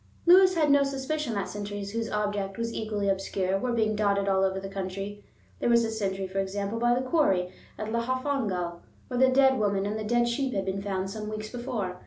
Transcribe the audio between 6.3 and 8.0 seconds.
example, by the quarry at